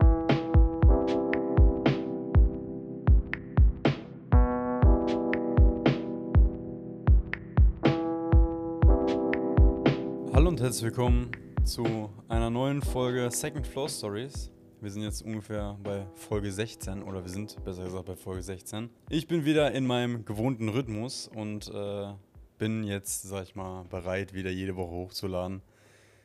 Hallo 0.00 0.08
und 10.48 10.60
herzlich 10.62 10.84
willkommen 10.84 11.30
zu 11.64 12.10
einer 12.28 12.48
neuen 12.48 12.80
Folge 12.80 13.30
Second 13.30 13.66
Floor 13.66 13.90
Stories. 13.90 14.50
Wir 14.80 14.90
sind 14.90 15.02
jetzt 15.02 15.20
ungefähr 15.22 15.78
bei 15.82 16.06
Folge 16.14 16.50
16 16.50 17.02
oder 17.02 17.22
wir 17.22 17.30
sind 17.30 17.62
besser 17.62 17.84
gesagt 17.84 18.06
bei 18.06 18.16
Folge 18.16 18.42
16. 18.42 18.88
Ich 19.10 19.26
bin 19.26 19.44
wieder 19.44 19.72
in 19.72 19.86
meinem 19.86 20.24
gewohnten 20.24 20.70
Rhythmus 20.70 21.28
und 21.28 21.68
äh, 21.68 22.14
bin 22.56 22.84
jetzt, 22.84 23.24
sag 23.24 23.42
ich 23.42 23.54
mal, 23.54 23.84
bereit, 23.84 24.32
wieder 24.32 24.50
jede 24.50 24.74
Woche 24.74 24.92
hochzuladen. 24.92 25.60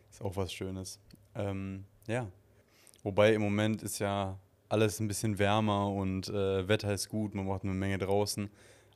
Ist 0.09 0.21
auch 0.21 0.37
was 0.37 0.53
Schönes. 0.53 1.01
Ähm, 1.35 1.83
ja. 2.07 2.31
Wobei 3.03 3.33
im 3.33 3.41
Moment 3.41 3.83
ist 3.83 3.99
ja 3.99 4.39
alles 4.69 4.99
ein 4.99 5.07
bisschen 5.07 5.39
wärmer 5.39 5.89
und 5.89 6.29
äh, 6.29 6.67
Wetter 6.67 6.93
ist 6.93 7.09
gut, 7.09 7.35
man 7.35 7.47
macht 7.47 7.63
eine 7.63 7.73
Menge 7.73 7.97
draußen. 7.97 8.49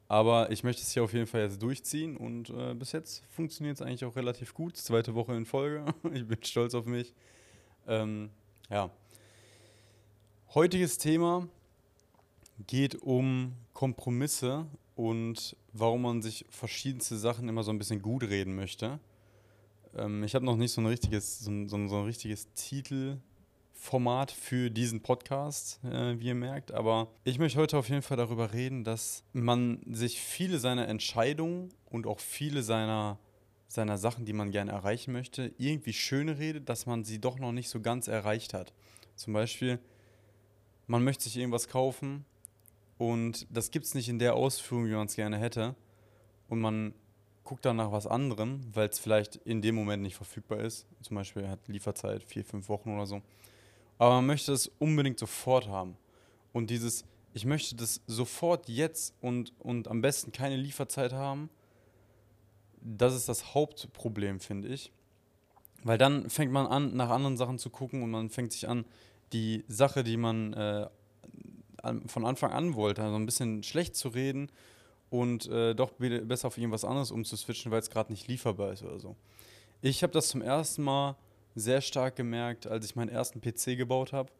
Aber 0.08 0.52
ich 0.52 0.64
möchte 0.66 0.82
es 0.82 0.92
hier 0.92 1.04
auf 1.04 1.14
jeden 1.14 1.28
Fall 1.28 1.42
jetzt 1.42 1.62
durchziehen 1.62 2.18
und 2.18 2.50
äh, 2.50 2.74
bis 2.74 2.92
jetzt 2.92 3.24
funktioniert 3.30 3.78
es 3.78 3.82
eigentlich 3.82 4.04
auch 4.04 4.18
relativ 4.18 4.54
gut. 4.54 4.76
Zweite 4.76 5.16
Woche 5.16 5.34
in 5.34 5.46
Folge. 5.46 5.86
ich 6.14 6.28
bin 6.28 6.44
stolz 6.44 6.76
auf 6.76 6.86
mich. 6.86 7.14
Ähm, 7.88 8.30
ja. 8.70 8.92
Heutiges 10.54 10.98
Thema 10.98 11.48
geht 12.68 12.96
um 12.96 13.54
Kompromisse 13.74 14.66
und 14.96 15.56
warum 15.72 16.02
man 16.02 16.22
sich 16.22 16.46
verschiedenste 16.50 17.18
Sachen 17.18 17.48
immer 17.48 17.64
so 17.64 17.72
ein 17.72 17.78
bisschen 17.78 18.02
gut 18.02 18.24
reden 18.24 18.54
möchte. 18.54 19.00
Ähm, 19.96 20.24
ich 20.24 20.36
habe 20.36 20.44
noch 20.44 20.58
nicht 20.58 20.74
so 20.74 20.82
ein 20.82 20.88
richtiges, 20.88 21.40
so 21.40 21.52
ein, 21.52 21.70
so 21.70 21.78
ein 21.78 22.04
richtiges 22.04 22.52
Titel 22.54 23.18
Format 23.82 24.30
für 24.30 24.70
diesen 24.70 25.02
Podcast, 25.02 25.84
äh, 25.84 26.20
wie 26.20 26.28
ihr 26.28 26.36
merkt. 26.36 26.72
Aber 26.72 27.08
ich 27.24 27.40
möchte 27.40 27.58
heute 27.58 27.80
auf 27.80 27.90
jeden 27.90 28.04
Fall 28.04 28.16
darüber 28.16 28.54
reden, 28.54 28.84
dass 28.84 29.24
man 29.34 29.82
sich 29.92 30.22
viele 30.22 30.60
seiner 30.60 30.88
Entscheidungen 30.88 31.74
und 31.90 32.06
auch 32.06 32.20
viele 32.20 32.62
seiner, 32.62 33.18
seiner 33.68 33.98
Sachen, 33.98 34.24
die 34.24 34.34
man 34.34 34.52
gerne 34.52 34.72
erreichen 34.72 35.12
möchte, 35.12 35.52
irgendwie 35.58 35.94
schöne 35.94 36.38
redet, 36.38 36.70
dass 36.70 36.86
man 36.86 37.04
sie 37.04 37.20
doch 37.20 37.40
noch 37.40 37.52
nicht 37.52 37.70
so 37.70 37.82
ganz 37.82 38.08
erreicht 38.08 38.54
hat. 38.54 38.72
Zum 39.16 39.34
Beispiel, 39.34 39.80
man 40.86 41.04
möchte 41.04 41.24
sich 41.24 41.38
irgendwas 41.38 41.68
kaufen 41.68 42.24
und 43.00 43.48
das 43.50 43.72
gibt 43.72 43.88
es 43.88 43.96
nicht 43.96 44.10
in 44.10 44.20
der 44.20 44.36
Ausführung, 44.36 44.86
wie 44.86 44.94
man 44.94 45.08
es 45.08 45.16
gerne 45.16 45.40
hätte. 45.40 45.76
Und 46.50 46.62
man 46.62 46.94
guckt 47.44 47.66
dann 47.66 47.78
nach 47.78 47.92
was 47.92 48.06
anderem, 48.06 48.62
weil 48.74 48.90
es 48.90 49.00
vielleicht 49.00 49.38
in 49.38 49.64
dem 49.64 49.74
Moment 49.74 50.04
nicht 50.04 50.16
verfügbar 50.16 50.60
ist. 50.60 50.86
Zum 51.02 51.16
Beispiel 51.16 51.48
hat 51.48 51.68
Lieferzeit 51.68 52.24
vier, 52.24 52.46
fünf 52.46 52.70
Wochen 52.70 52.94
oder 52.94 53.08
so 53.08 53.24
aber 53.98 54.16
man 54.16 54.26
möchte 54.26 54.52
es 54.54 54.72
unbedingt 54.80 55.20
sofort 55.20 55.68
haben. 55.68 55.98
Und 56.54 56.70
dieses, 56.70 57.06
ich 57.34 57.46
möchte 57.46 57.76
das 57.76 58.02
sofort 58.08 58.68
jetzt 58.68 59.14
und, 59.22 59.54
und 59.60 59.88
am 59.88 60.02
besten 60.02 60.32
keine 60.32 60.58
Lieferzeit 60.58 61.14
haben, 61.14 61.50
das 62.82 63.14
ist 63.14 63.30
das 63.30 63.54
Hauptproblem, 63.54 64.40
finde 64.40 64.68
ich. 64.70 64.92
Weil 65.84 65.98
dann 65.98 66.30
fängt 66.30 66.52
man 66.52 66.68
an, 66.68 66.96
nach 66.96 67.10
anderen 67.10 67.38
Sachen 67.38 67.58
zu 67.58 67.70
gucken 67.70 68.04
und 68.04 68.12
man 68.12 68.30
fängt 68.30 68.52
sich 68.52 68.68
an, 68.68 68.86
die 69.34 69.64
Sache, 69.68 70.04
die 70.04 70.18
man 70.18 70.54
äh, 70.54 70.90
von 72.08 72.26
Anfang 72.26 72.52
an 72.52 72.76
wollte, 72.76 73.02
also 73.04 73.16
ein 73.16 73.26
bisschen 73.26 73.64
schlecht 73.64 73.96
zu 73.96 74.10
reden 74.10 74.52
und 75.10 75.48
äh, 75.48 75.74
doch 75.74 75.92
besser 75.92 76.48
auf 76.48 76.58
irgendwas 76.58 76.86
anderes 76.86 77.12
umzuswitchen, 77.12 77.72
weil 77.72 77.80
es 77.80 77.90
gerade 77.90 78.12
nicht 78.12 78.28
lieferbar 78.28 78.74
ist 78.74 78.84
oder 78.84 79.00
so. 79.00 79.16
Ich 79.82 80.04
habe 80.04 80.14
das 80.14 80.30
zum 80.30 80.42
ersten 80.42 80.84
Mal 80.84 81.16
sehr 81.56 81.82
stark 81.82 82.16
gemerkt, 82.16 82.68
als 82.68 82.86
ich 82.86 82.96
meinen 82.96 83.10
ersten 83.10 83.42
PC 83.42 83.78
gebaut 83.78 84.14
habe 84.14 84.32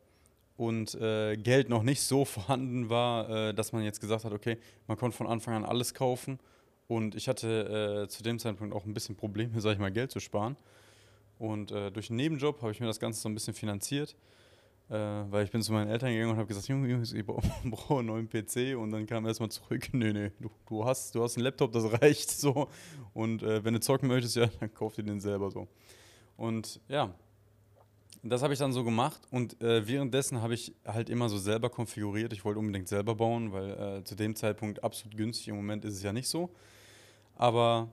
und 0.62 0.94
äh, 0.96 1.38
Geld 1.38 1.70
noch 1.70 1.82
nicht 1.82 2.02
so 2.02 2.24
vorhanden 2.26 2.90
war, 2.90 3.30
äh, 3.30 3.54
dass 3.54 3.72
man 3.72 3.84
jetzt 3.84 4.00
gesagt 4.00 4.26
hat, 4.26 4.32
okay, 4.32 4.58
man 4.88 4.98
konnte 4.98 5.18
von 5.18 5.28
Anfang 5.28 5.56
an 5.56 5.66
alles 5.66 5.94
kaufen. 5.94 6.40
Und 6.88 7.16
ich 7.16 7.28
hatte 7.28 8.04
äh, 8.04 8.08
zu 8.10 8.22
dem 8.22 8.38
Zeitpunkt 8.38 8.76
auch 8.76 8.86
ein 8.86 8.94
bisschen 8.94 9.16
Probleme, 9.16 9.60
sag 9.62 9.74
ich 9.74 9.80
mal, 9.80 9.92
Geld 9.92 10.12
zu 10.12 10.20
sparen. 10.20 10.56
Und 11.40 11.72
äh, 11.72 11.92
durch 11.92 12.10
einen 12.10 12.18
Nebenjob 12.18 12.62
habe 12.62 12.72
ich 12.72 12.80
mir 12.80 12.86
das 12.86 13.00
Ganze 13.00 13.22
so 13.22 13.28
ein 13.28 13.34
bisschen 13.34 13.56
finanziert, 13.56 14.16
äh, 14.90 14.94
weil 14.94 15.46
ich 15.46 15.50
bin 15.52 15.64
zu 15.64 15.74
meinen 15.74 15.90
Eltern 15.90 16.12
gegangen 16.12 16.32
und 16.32 16.38
habe 16.38 16.48
gesagt, 16.48 16.68
Jungs, 16.68 17.14
ich 17.14 17.26
brauche 17.66 17.98
einen 17.98 18.06
neuen 18.06 18.30
PC. 18.30 18.78
Und 18.78 18.92
dann 18.92 19.08
kam 19.08 19.26
erstmal 19.26 19.50
zurück, 19.50 19.88
nee, 19.94 20.14
nee, 20.14 20.32
du, 20.40 20.52
du, 20.68 20.86
hast, 20.86 21.16
du 21.16 21.24
hast 21.24 21.38
einen 21.38 21.46
Laptop, 21.46 21.72
das 21.72 21.92
reicht 22.02 22.30
so. 22.30 22.68
Und 23.16 23.42
äh, 23.42 23.64
wenn 23.64 23.74
du 23.74 23.80
zocken 23.80 24.08
möchtest, 24.08 24.36
ja, 24.36 24.48
dann 24.60 24.72
kauf 24.72 24.94
dir 24.94 25.04
den 25.04 25.20
selber 25.20 25.50
so. 25.50 25.68
Und 26.42 26.80
ja, 26.88 27.14
das 28.24 28.42
habe 28.42 28.54
ich 28.54 28.58
dann 28.58 28.74
so 28.74 28.84
gemacht 28.84 29.22
und 29.30 29.62
äh, 29.62 29.88
währenddessen 29.88 30.42
habe 30.42 30.56
ich 30.56 30.74
halt 30.88 31.08
immer 31.08 31.30
so 31.30 31.38
selber 31.38 31.70
konfiguriert. 31.70 32.34
Ich 32.34 32.44
wollte 32.44 32.60
unbedingt 32.60 32.88
selber 32.88 33.14
bauen, 33.14 33.52
weil 33.52 34.00
äh, 34.00 34.04
zu 34.04 34.16
dem 34.16 34.36
Zeitpunkt 34.36 34.84
absolut 34.84 35.16
günstig. 35.16 35.50
Im 35.50 35.58
Moment 35.58 35.86
ist 35.86 35.94
es 35.94 36.02
ja 36.02 36.12
nicht 36.12 36.28
so. 36.28 36.50
Aber 37.36 37.90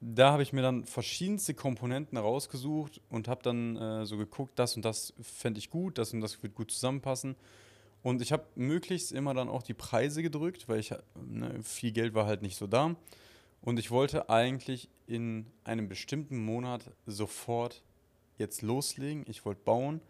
da 0.00 0.32
habe 0.32 0.42
ich 0.42 0.54
mir 0.54 0.62
dann 0.62 0.84
verschiedenste 0.84 1.52
Komponenten 1.52 2.16
rausgesucht 2.16 3.02
und 3.10 3.28
habe 3.28 3.42
dann 3.42 3.76
äh, 3.76 4.06
so 4.06 4.16
geguckt, 4.16 4.58
das 4.58 4.76
und 4.76 4.84
das 4.86 5.12
fände 5.20 5.58
ich 5.58 5.68
gut, 5.68 5.98
das 5.98 6.14
und 6.14 6.22
das 6.22 6.42
wird 6.42 6.54
gut 6.54 6.70
zusammenpassen. 6.70 7.36
Und 8.02 8.22
ich 8.22 8.32
habe 8.32 8.44
möglichst 8.54 9.12
immer 9.12 9.34
dann 9.34 9.50
auch 9.50 9.62
die 9.62 9.74
Preise 9.74 10.22
gedrückt, 10.22 10.70
weil 10.70 10.80
ich 10.80 10.94
ne, 11.22 11.62
viel 11.62 11.92
Geld 11.92 12.14
war 12.14 12.24
halt 12.24 12.40
nicht 12.40 12.56
so 12.56 12.66
da. 12.66 12.96
Und 13.64 13.78
ich 13.78 13.90
wollte 13.90 14.28
eigentlich 14.28 14.90
in 15.06 15.46
einem 15.64 15.88
bestimmten 15.88 16.44
Monat 16.44 16.90
sofort 17.06 17.82
jetzt 18.36 18.60
loslegen. 18.60 19.24
Ich 19.26 19.44
wollte 19.46 19.62
bauen. 19.64 20.02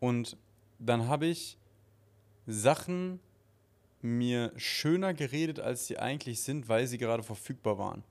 Und 0.00 0.36
dann 0.78 1.08
habe 1.08 1.26
ich 1.26 1.56
Sachen 2.46 3.20
mir 4.02 4.52
schöner 4.56 5.14
geredet, 5.14 5.60
als 5.60 5.86
sie 5.86 5.98
eigentlich 5.98 6.42
sind, 6.42 6.68
weil 6.68 6.86
sie 6.86 6.98
gerade 6.98 7.22
verfügbar 7.22 7.78
waren. 7.78 8.04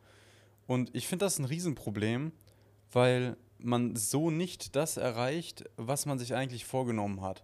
Und 0.66 0.89
ich 0.95 1.07
finde 1.07 1.25
das 1.25 1.38
ein 1.38 1.45
Riesenproblem, 1.45 2.31
weil 2.91 3.38
man 3.59 3.95
so 3.95 4.31
nicht 4.31 4.75
das 4.75 4.97
erreicht, 4.97 5.66
was 5.78 6.07
man 6.07 6.17
sich 6.17 6.33
eigentlich 6.33 6.66
vorgenommen 6.66 7.22
hat. 7.22 7.44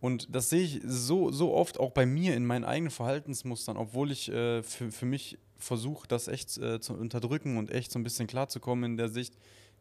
Und 0.00 0.34
das 0.34 0.48
sehe 0.48 0.62
ich 0.62 0.80
so, 0.84 1.32
so 1.32 1.54
oft 1.54 1.80
auch 1.80 1.90
bei 1.90 2.06
mir 2.06 2.36
in 2.36 2.46
meinen 2.46 2.64
eigenen 2.64 2.90
Verhaltensmustern, 2.90 3.76
obwohl 3.76 4.12
ich 4.12 4.30
äh, 4.30 4.62
für, 4.62 4.92
für 4.92 5.06
mich 5.06 5.38
versuche, 5.62 6.06
das 6.08 6.28
echt 6.28 6.58
äh, 6.58 6.80
zu 6.80 6.94
unterdrücken 6.94 7.56
und 7.56 7.70
echt 7.70 7.92
so 7.92 7.98
ein 7.98 8.02
bisschen 8.02 8.26
klarzukommen 8.26 8.92
in 8.92 8.96
der 8.96 9.08
Sicht, 9.08 9.34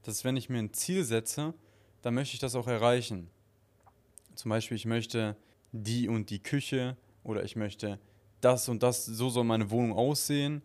dass 0.03 0.23
wenn 0.23 0.37
ich 0.37 0.49
mir 0.49 0.59
ein 0.59 0.73
Ziel 0.73 1.03
setze, 1.03 1.53
dann 2.01 2.13
möchte 2.13 2.33
ich 2.33 2.39
das 2.39 2.55
auch 2.55 2.67
erreichen. 2.67 3.29
Zum 4.35 4.49
Beispiel, 4.49 4.77
ich 4.77 4.85
möchte 4.85 5.35
die 5.71 6.07
und 6.07 6.29
die 6.29 6.39
Küche 6.39 6.97
oder 7.23 7.43
ich 7.43 7.55
möchte 7.55 7.99
das 8.41 8.69
und 8.69 8.81
das, 8.83 9.05
so 9.05 9.29
soll 9.29 9.43
meine 9.43 9.69
Wohnung 9.69 9.93
aussehen 9.93 10.61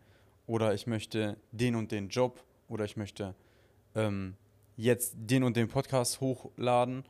oder 0.47 0.75
ich 0.75 0.87
möchte 0.87 1.37
den 1.53 1.75
und 1.75 1.93
den 1.93 2.09
Job 2.09 2.43
oder 2.69 2.85
ich 2.85 2.97
möchte 2.97 3.35
ähm, 3.95 4.35
jetzt 4.77 5.15
den 5.17 5.43
und 5.43 5.57
den 5.57 5.69
Podcast 5.69 6.21
hochladen 6.21 7.05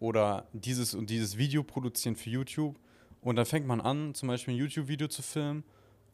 oder 0.00 0.46
dieses 0.52 0.94
und 0.94 1.10
dieses 1.10 1.36
Video 1.36 1.62
produzieren 1.62 2.16
für 2.16 2.30
YouTube. 2.30 2.78
Und 3.20 3.36
dann 3.36 3.46
fängt 3.46 3.66
man 3.66 3.80
an, 3.80 4.14
zum 4.14 4.28
Beispiel 4.28 4.54
ein 4.54 4.58
YouTube-Video 4.58 5.08
zu 5.08 5.22
filmen 5.22 5.64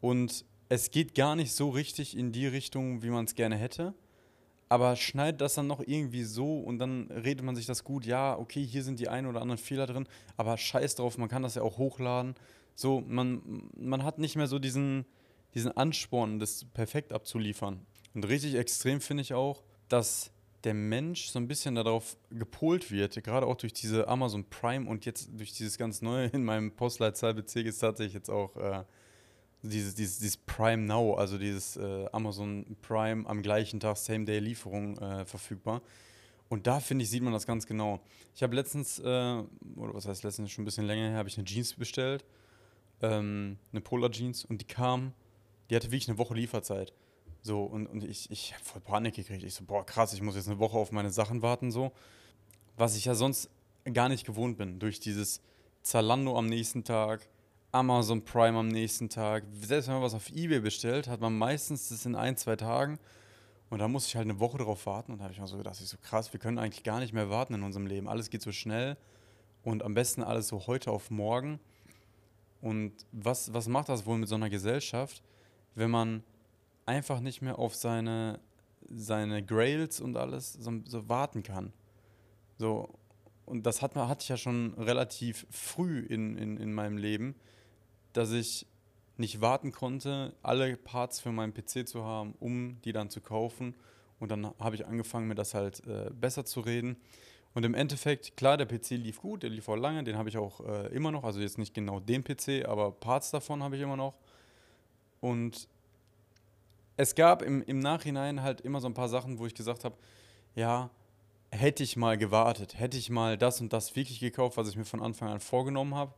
und 0.01 0.45
es 0.69 0.91
geht 0.91 1.15
gar 1.15 1.35
nicht 1.35 1.53
so 1.53 1.69
richtig 1.69 2.17
in 2.17 2.31
die 2.31 2.47
Richtung, 2.47 3.03
wie 3.03 3.09
man 3.09 3.25
es 3.25 3.35
gerne 3.35 3.55
hätte. 3.55 3.93
Aber 4.69 4.95
schneidet 4.95 5.41
das 5.41 5.53
dann 5.53 5.67
noch 5.67 5.81
irgendwie 5.85 6.23
so 6.23 6.59
und 6.59 6.79
dann 6.79 7.11
redet 7.11 7.45
man 7.45 7.55
sich 7.55 7.67
das 7.67 7.83
gut, 7.83 8.05
ja, 8.05 8.37
okay, 8.37 8.65
hier 8.65 8.83
sind 8.83 8.99
die 8.99 9.07
ein 9.07 9.27
oder 9.27 9.41
anderen 9.41 9.59
Fehler 9.59 9.85
drin, 9.85 10.07
aber 10.35 10.57
scheiß 10.57 10.95
drauf, 10.95 11.19
man 11.19 11.29
kann 11.29 11.43
das 11.43 11.55
ja 11.55 11.61
auch 11.61 11.77
hochladen. 11.77 12.33
So, 12.73 13.01
man, 13.01 13.69
man 13.77 14.03
hat 14.03 14.17
nicht 14.17 14.35
mehr 14.35 14.47
so 14.47 14.57
diesen, 14.57 15.05
diesen 15.53 15.71
Ansporn, 15.77 16.39
das 16.39 16.65
perfekt 16.65 17.13
abzuliefern. 17.13 17.85
Und 18.15 18.27
richtig 18.27 18.55
extrem 18.55 18.99
finde 18.99 19.21
ich 19.21 19.35
auch, 19.35 19.63
dass 19.89 20.31
der 20.63 20.73
Mensch 20.73 21.27
so 21.27 21.39
ein 21.39 21.47
bisschen 21.47 21.75
darauf 21.75 22.17
gepolt 22.31 22.89
wird, 22.89 23.21
gerade 23.23 23.45
auch 23.45 23.57
durch 23.57 23.73
diese 23.73 24.07
Amazon 24.07 24.49
Prime 24.49 24.89
und 24.89 25.05
jetzt 25.05 25.29
durch 25.33 25.53
dieses 25.53 25.77
ganz 25.77 26.01
Neue 26.01 26.27
in 26.27 26.43
meinem 26.43 26.71
Postleitzahlbezirk 26.71 27.67
ist 27.67 27.79
tatsächlich 27.79 28.13
jetzt 28.13 28.29
auch 28.29 28.55
äh, 28.57 28.83
dieses, 29.63 29.95
dieses, 29.95 30.19
dieses 30.19 30.37
Prime 30.37 30.83
Now, 30.83 31.15
also 31.15 31.37
dieses 31.37 31.77
äh, 31.77 32.05
Amazon 32.11 32.65
Prime 32.81 33.27
am 33.27 33.41
gleichen 33.41 33.79
Tag 33.79 33.97
Same-Day-Lieferung 33.97 34.97
äh, 34.97 35.25
verfügbar. 35.25 35.81
Und 36.49 36.67
da 36.67 36.79
finde 36.79 37.03
ich, 37.03 37.09
sieht 37.09 37.23
man 37.23 37.33
das 37.33 37.47
ganz 37.47 37.65
genau. 37.65 37.99
Ich 38.35 38.43
habe 38.43 38.55
letztens, 38.55 38.99
äh, 38.99 39.03
oder 39.03 39.93
was 39.93 40.07
heißt 40.07 40.23
letztens, 40.23 40.51
schon 40.51 40.63
ein 40.63 40.65
bisschen 40.65 40.85
länger 40.85 41.09
her, 41.09 41.17
habe 41.17 41.29
ich 41.29 41.37
eine 41.37 41.45
Jeans 41.45 41.73
bestellt, 41.73 42.25
ähm, 43.01 43.57
eine 43.71 43.81
Polar 43.81 44.11
Jeans, 44.11 44.45
und 44.45 44.61
die 44.61 44.65
kam, 44.65 45.13
die 45.69 45.75
hatte 45.75 45.87
wirklich 45.87 46.09
eine 46.09 46.17
Woche 46.17 46.35
Lieferzeit. 46.35 46.93
So, 47.41 47.63
und, 47.63 47.87
und 47.87 48.03
ich, 48.03 48.29
ich 48.31 48.53
habe 48.53 48.63
voll 48.63 48.81
Panik 48.81 49.15
gekriegt. 49.15 49.43
Ich 49.43 49.53
so, 49.55 49.65
boah, 49.65 49.85
krass, 49.85 50.13
ich 50.13 50.21
muss 50.21 50.35
jetzt 50.35 50.47
eine 50.47 50.59
Woche 50.59 50.77
auf 50.77 50.91
meine 50.91 51.09
Sachen 51.09 51.41
warten, 51.41 51.71
so. 51.71 51.91
Was 52.77 52.95
ich 52.95 53.05
ja 53.05 53.15
sonst 53.15 53.49
gar 53.91 54.09
nicht 54.09 54.25
gewohnt 54.25 54.57
bin, 54.57 54.79
durch 54.79 54.99
dieses 54.99 55.41
Zalando 55.81 56.37
am 56.37 56.45
nächsten 56.45 56.83
Tag, 56.83 57.27
Amazon 57.73 58.23
Prime 58.23 58.55
am 58.55 58.67
nächsten 58.67 59.09
Tag. 59.09 59.45
Selbst 59.51 59.87
wenn 59.87 59.95
man 59.95 60.03
was 60.03 60.13
auf 60.13 60.29
Ebay 60.29 60.59
bestellt, 60.59 61.07
hat 61.07 61.21
man 61.21 61.35
meistens 61.35 61.89
das 61.89 62.05
in 62.05 62.13
ein, 62.13 62.37
zwei 62.37 62.55
Tagen. 62.55 62.99
Und 63.71 63.79
da 63.79 63.87
muss 63.87 64.05
ich 64.05 64.15
halt 64.15 64.29
eine 64.29 64.39
Woche 64.39 64.59
drauf 64.59 64.85
warten. 64.85 65.11
Und 65.11 65.17
da 65.17 65.23
habe 65.23 65.33
ich 65.33 65.39
mir 65.39 65.47
so 65.47 65.57
gedacht, 65.57 65.81
ich 65.81 65.89
so 65.89 65.97
krass, 65.97 66.31
wir 66.31 66.39
können 66.39 66.59
eigentlich 66.59 66.83
gar 66.83 66.99
nicht 66.99 67.13
mehr 67.13 67.31
warten 67.31 67.55
in 67.55 67.63
unserem 67.63 67.87
Leben. 67.87 68.07
Alles 68.07 68.29
geht 68.29 68.43
so 68.43 68.51
schnell. 68.51 68.95
und 69.63 69.81
am 69.81 69.95
besten 69.95 70.21
alles 70.21 70.49
so 70.49 70.67
heute 70.67 70.91
auf 70.91 71.09
morgen. 71.09 71.59
Und 72.61 72.93
was, 73.11 73.51
was 73.55 73.67
macht 73.67 73.89
das 73.89 74.05
wohl 74.05 74.19
mit 74.19 74.29
so 74.29 74.35
einer 74.35 74.51
Gesellschaft, 74.51 75.23
wenn 75.73 75.89
man 75.89 76.23
einfach 76.85 77.21
nicht 77.21 77.41
mehr 77.41 77.57
auf 77.57 77.73
seine, 77.73 78.39
seine 78.87 79.43
Grails 79.43 79.99
und 79.99 80.15
alles 80.15 80.53
so, 80.53 80.71
so 80.85 81.09
warten 81.09 81.41
kann? 81.41 81.73
So, 82.59 82.93
und 83.45 83.65
das 83.65 83.81
hat, 83.81 83.95
hatte 83.95 84.21
ich 84.21 84.29
ja 84.29 84.37
schon 84.37 84.75
relativ 84.75 85.47
früh 85.49 86.01
in, 86.01 86.37
in, 86.37 86.57
in 86.57 86.71
meinem 86.71 86.97
Leben, 86.97 87.33
dass 88.13 88.31
ich 88.31 88.65
nicht 89.17 89.41
warten 89.41 89.71
konnte, 89.71 90.33
alle 90.41 90.75
Parts 90.77 91.19
für 91.19 91.31
meinen 91.31 91.53
PC 91.53 91.87
zu 91.87 92.03
haben, 92.03 92.33
um 92.39 92.81
die 92.81 92.93
dann 92.93 93.09
zu 93.09 93.21
kaufen. 93.21 93.75
Und 94.19 94.29
dann 94.29 94.53
habe 94.59 94.75
ich 94.75 94.85
angefangen, 94.85 95.27
mir 95.27 95.35
das 95.35 95.53
halt 95.53 95.85
äh, 95.85 96.09
besser 96.11 96.45
zu 96.45 96.61
reden. 96.61 96.97
Und 97.53 97.65
im 97.65 97.75
Endeffekt, 97.75 98.35
klar, 98.35 98.57
der 98.57 98.65
PC 98.65 98.91
lief 98.91 99.21
gut, 99.21 99.43
der 99.43 99.49
lief 99.51 99.69
auch 99.69 99.75
lange, 99.75 100.03
den 100.03 100.17
habe 100.17 100.29
ich 100.29 100.37
auch 100.37 100.61
äh, 100.61 100.87
immer 100.87 101.11
noch. 101.11 101.23
Also 101.23 101.39
jetzt 101.39 101.57
nicht 101.57 101.73
genau 101.73 101.99
den 101.99 102.23
PC, 102.23 102.65
aber 102.67 102.91
Parts 102.91 103.29
davon 103.31 103.61
habe 103.61 103.75
ich 103.75 103.81
immer 103.81 103.97
noch. 103.97 104.17
Und 105.21 105.67
es 106.97 107.15
gab 107.15 107.41
im, 107.41 107.61
im 107.63 107.79
Nachhinein 107.79 108.41
halt 108.41 108.61
immer 108.61 108.81
so 108.81 108.87
ein 108.87 108.93
paar 108.93 109.09
Sachen, 109.09 109.39
wo 109.39 109.45
ich 109.45 109.53
gesagt 109.53 109.83
habe, 109.83 109.95
ja, 110.55 110.89
hätte 111.51 111.83
ich 111.83 111.95
mal 111.95 112.17
gewartet, 112.17 112.79
hätte 112.79 112.97
ich 112.97 113.09
mal 113.09 113.37
das 113.37 113.61
und 113.61 113.71
das 113.71 113.95
wirklich 113.95 114.19
gekauft, 114.19 114.57
was 114.57 114.69
ich 114.69 114.75
mir 114.75 114.85
von 114.85 115.01
Anfang 115.01 115.29
an 115.29 115.39
vorgenommen 115.39 115.95
habe. 115.95 116.13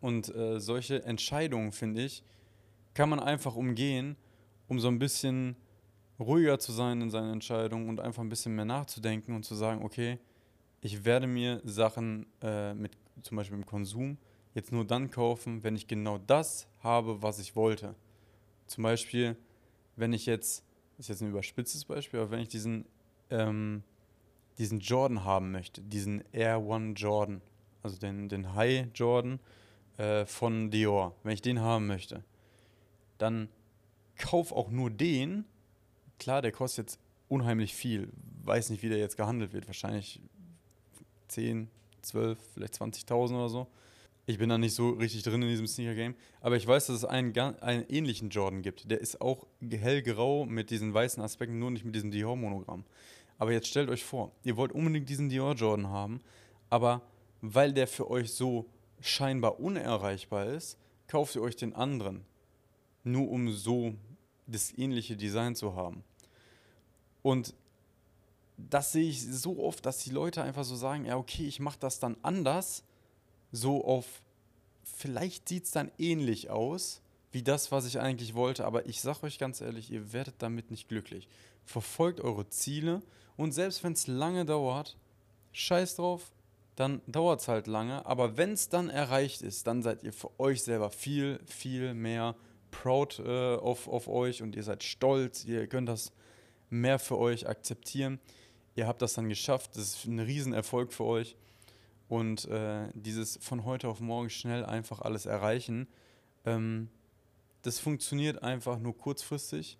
Und 0.00 0.34
äh, 0.34 0.60
solche 0.60 1.02
Entscheidungen, 1.04 1.72
finde 1.72 2.02
ich, 2.02 2.22
kann 2.94 3.08
man 3.08 3.20
einfach 3.20 3.56
umgehen, 3.56 4.16
um 4.68 4.78
so 4.80 4.88
ein 4.88 4.98
bisschen 4.98 5.56
ruhiger 6.18 6.58
zu 6.58 6.72
sein 6.72 7.00
in 7.00 7.10
seinen 7.10 7.32
Entscheidungen 7.32 7.88
und 7.88 8.00
einfach 8.00 8.22
ein 8.22 8.28
bisschen 8.28 8.54
mehr 8.54 8.64
nachzudenken 8.64 9.34
und 9.34 9.44
zu 9.44 9.54
sagen, 9.54 9.84
okay, 9.84 10.18
ich 10.80 11.04
werde 11.04 11.26
mir 11.26 11.60
Sachen 11.64 12.26
äh, 12.42 12.74
mit 12.74 12.92
zum 13.22 13.36
Beispiel 13.36 13.56
im 13.56 13.66
Konsum 13.66 14.18
jetzt 14.54 14.72
nur 14.72 14.84
dann 14.84 15.10
kaufen, 15.10 15.62
wenn 15.62 15.76
ich 15.76 15.86
genau 15.86 16.18
das 16.18 16.68
habe, 16.80 17.22
was 17.22 17.38
ich 17.38 17.56
wollte. 17.56 17.94
Zum 18.66 18.82
Beispiel, 18.82 19.36
wenn 19.96 20.12
ich 20.12 20.26
jetzt, 20.26 20.64
das 20.96 21.06
ist 21.06 21.08
jetzt 21.08 21.22
ein 21.22 21.30
überspitztes 21.30 21.84
Beispiel, 21.84 22.20
aber 22.20 22.30
wenn 22.30 22.40
ich 22.40 22.48
diesen, 22.48 22.84
ähm, 23.30 23.82
diesen 24.58 24.80
Jordan 24.80 25.24
haben 25.24 25.50
möchte, 25.50 25.82
diesen 25.82 26.24
Air 26.32 26.62
One 26.62 26.92
Jordan, 26.92 27.40
also 27.82 27.98
den, 27.98 28.28
den 28.28 28.54
High 28.54 28.88
Jordan 28.94 29.40
äh, 29.98 30.26
von 30.26 30.70
Dior, 30.70 31.14
wenn 31.22 31.34
ich 31.34 31.42
den 31.42 31.60
haben 31.60 31.86
möchte, 31.86 32.24
dann 33.18 33.48
kauf 34.16 34.52
auch 34.52 34.70
nur 34.70 34.90
den, 34.90 35.44
klar, 36.18 36.42
der 36.42 36.52
kostet 36.52 36.86
jetzt 36.86 37.00
unheimlich 37.28 37.74
viel. 37.74 38.08
Weiß 38.44 38.70
nicht, 38.70 38.82
wie 38.82 38.88
der 38.88 38.98
jetzt 38.98 39.16
gehandelt 39.16 39.52
wird. 39.52 39.66
Wahrscheinlich 39.66 40.20
10, 41.28 41.68
12, 42.02 42.38
vielleicht 42.54 42.74
20.000 42.74 43.34
oder 43.34 43.48
so. 43.48 43.66
Ich 44.26 44.38
bin 44.38 44.48
da 44.48 44.58
nicht 44.58 44.74
so 44.74 44.90
richtig 44.90 45.22
drin 45.22 45.42
in 45.42 45.48
diesem 45.48 45.66
Sneaker-Game. 45.66 46.14
Aber 46.40 46.56
ich 46.56 46.66
weiß, 46.66 46.86
dass 46.86 46.96
es 46.96 47.04
einen, 47.04 47.36
einen 47.36 47.84
ähnlichen 47.88 48.30
Jordan 48.30 48.62
gibt. 48.62 48.90
Der 48.90 49.00
ist 49.00 49.20
auch 49.20 49.46
hellgrau 49.70 50.44
mit 50.44 50.70
diesen 50.70 50.92
weißen 50.92 51.22
Aspekten, 51.22 51.58
nur 51.58 51.70
nicht 51.70 51.84
mit 51.84 51.94
diesem 51.94 52.10
Dior-Monogramm. 52.10 52.84
Aber 53.38 53.52
jetzt 53.52 53.68
stellt 53.68 53.88
euch 53.88 54.04
vor, 54.04 54.32
ihr 54.42 54.56
wollt 54.56 54.72
unbedingt 54.72 55.08
diesen 55.08 55.28
Dior 55.28 55.54
Jordan 55.54 55.88
haben, 55.88 56.20
aber 56.70 57.02
weil 57.40 57.72
der 57.72 57.86
für 57.86 58.10
euch 58.10 58.32
so 58.32 58.66
scheinbar 59.00 59.60
unerreichbar 59.60 60.46
ist, 60.46 60.78
kauft 61.06 61.36
ihr 61.36 61.42
euch 61.42 61.56
den 61.56 61.74
anderen. 61.74 62.24
Nur 63.04 63.30
um 63.30 63.52
so 63.52 63.94
das 64.46 64.76
ähnliche 64.76 65.16
Design 65.16 65.54
zu 65.54 65.74
haben. 65.74 66.04
Und 67.22 67.54
das 68.56 68.92
sehe 68.92 69.08
ich 69.08 69.22
so 69.22 69.62
oft, 69.62 69.86
dass 69.86 69.98
die 69.98 70.10
Leute 70.10 70.42
einfach 70.42 70.64
so 70.64 70.74
sagen, 70.74 71.04
ja, 71.04 71.16
okay, 71.16 71.46
ich 71.46 71.60
mache 71.60 71.78
das 71.78 72.00
dann 72.00 72.16
anders, 72.22 72.84
so 73.52 73.84
auf, 73.84 74.22
vielleicht 74.82 75.48
sieht 75.48 75.64
es 75.64 75.70
dann 75.70 75.90
ähnlich 75.98 76.50
aus, 76.50 77.00
wie 77.30 77.42
das, 77.42 77.70
was 77.70 77.86
ich 77.86 78.00
eigentlich 78.00 78.34
wollte, 78.34 78.64
aber 78.64 78.86
ich 78.86 79.00
sage 79.00 79.24
euch 79.24 79.38
ganz 79.38 79.60
ehrlich, 79.60 79.90
ihr 79.90 80.12
werdet 80.12 80.36
damit 80.38 80.70
nicht 80.70 80.88
glücklich. 80.88 81.28
Verfolgt 81.64 82.20
eure 82.20 82.48
Ziele 82.48 83.02
und 83.36 83.52
selbst 83.52 83.84
wenn 83.84 83.92
es 83.92 84.06
lange 84.06 84.44
dauert, 84.44 84.96
scheiß 85.52 85.96
drauf, 85.96 86.32
dann 86.78 87.02
dauert 87.08 87.40
es 87.40 87.48
halt 87.48 87.66
lange, 87.66 88.06
aber 88.06 88.36
wenn 88.36 88.52
es 88.52 88.68
dann 88.68 88.88
erreicht 88.88 89.42
ist, 89.42 89.66
dann 89.66 89.82
seid 89.82 90.04
ihr 90.04 90.12
für 90.12 90.38
euch 90.38 90.62
selber 90.62 90.90
viel, 90.90 91.40
viel 91.44 91.92
mehr 91.92 92.36
proud 92.70 93.18
äh, 93.18 93.56
auf, 93.56 93.88
auf 93.88 94.06
euch 94.06 94.42
und 94.42 94.54
ihr 94.54 94.62
seid 94.62 94.84
stolz, 94.84 95.44
ihr 95.44 95.66
könnt 95.66 95.88
das 95.88 96.12
mehr 96.70 97.00
für 97.00 97.18
euch 97.18 97.48
akzeptieren. 97.48 98.20
Ihr 98.76 98.86
habt 98.86 99.02
das 99.02 99.14
dann 99.14 99.28
geschafft, 99.28 99.72
das 99.74 99.96
ist 99.96 100.04
ein 100.04 100.20
Riesenerfolg 100.20 100.92
für 100.92 101.04
euch. 101.04 101.36
Und 102.08 102.44
äh, 102.44 102.88
dieses 102.94 103.38
von 103.38 103.64
heute 103.64 103.88
auf 103.88 103.98
morgen 103.98 104.30
schnell 104.30 104.64
einfach 104.64 105.00
alles 105.00 105.26
erreichen, 105.26 105.88
ähm, 106.46 106.90
das 107.62 107.80
funktioniert 107.80 108.44
einfach 108.44 108.78
nur 108.78 108.96
kurzfristig, 108.96 109.78